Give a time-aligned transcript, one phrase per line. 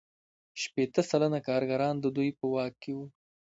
[0.61, 3.05] شپیته سلنه کارګران د دوی په واک کې وو